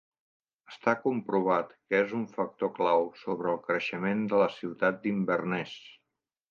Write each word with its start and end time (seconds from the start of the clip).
Està 0.71 0.93
comprovat 1.03 1.75
que 1.75 2.01
és 2.05 2.17
un 2.21 2.25
factor 2.39 2.73
clau 2.81 3.07
sobre 3.27 3.55
el 3.55 3.63
creixement 3.69 4.29
de 4.35 4.45
la 4.45 4.53
ciutat 4.59 5.03
d'Inverness. 5.07 5.81